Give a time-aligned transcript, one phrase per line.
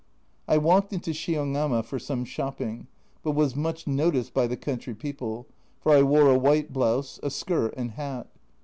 [0.47, 2.87] I walked into Shiogama for some shopping,
[3.21, 5.45] but was much noticed by the country people,
[5.79, 8.25] for I wore a white blouse, a skirt, and hat.